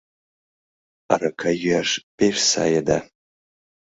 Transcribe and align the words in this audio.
Арака 1.13 1.51
йӱаш 1.61 1.91
пеш 2.17 2.37
сае 2.51 2.81
да 2.87 2.97